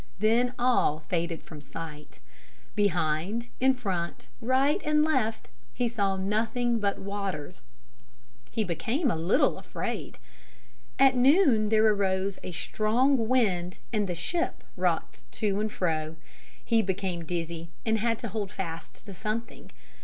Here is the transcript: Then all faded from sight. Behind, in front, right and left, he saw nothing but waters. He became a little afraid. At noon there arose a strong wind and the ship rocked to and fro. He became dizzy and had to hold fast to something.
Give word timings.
Then 0.17 0.55
all 0.57 0.97
faded 1.09 1.43
from 1.43 1.61
sight. 1.61 2.19
Behind, 2.73 3.49
in 3.59 3.75
front, 3.75 4.29
right 4.41 4.81
and 4.83 5.03
left, 5.03 5.47
he 5.75 5.87
saw 5.87 6.17
nothing 6.17 6.79
but 6.79 6.97
waters. 6.97 7.63
He 8.49 8.63
became 8.63 9.11
a 9.11 9.15
little 9.15 9.59
afraid. 9.59 10.17
At 10.97 11.15
noon 11.15 11.69
there 11.69 11.85
arose 11.85 12.39
a 12.41 12.51
strong 12.51 13.27
wind 13.27 13.77
and 13.93 14.09
the 14.09 14.15
ship 14.15 14.63
rocked 14.75 15.31
to 15.33 15.59
and 15.59 15.71
fro. 15.71 16.15
He 16.65 16.81
became 16.81 17.23
dizzy 17.23 17.69
and 17.85 17.99
had 17.99 18.17
to 18.21 18.29
hold 18.29 18.51
fast 18.51 19.05
to 19.05 19.13
something. 19.13 19.69